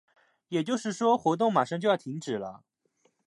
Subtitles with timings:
[0.47, 2.63] 也就是说，活动马上就要停止了。